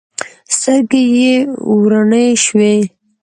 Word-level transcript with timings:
سترګې 0.57 1.03
یې 1.17 1.33
وروڼې 1.79 2.25
شوې. 2.43 2.75